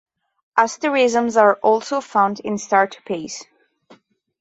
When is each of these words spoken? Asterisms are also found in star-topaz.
Asterisms 0.57 1.37
are 1.39 1.57
also 1.61 2.01
found 2.01 2.39
in 2.39 2.57
star-topaz. 2.57 3.43